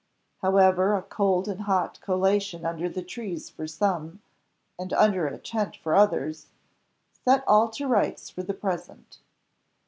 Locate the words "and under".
4.79-5.27